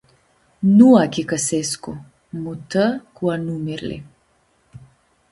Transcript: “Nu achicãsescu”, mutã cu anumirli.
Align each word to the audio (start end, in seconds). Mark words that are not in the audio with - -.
“Nu 0.75 0.87
achicãsescu”, 1.03 1.91
mutã 2.41 2.85
cu 3.15 3.23
anumirli. 3.35 3.97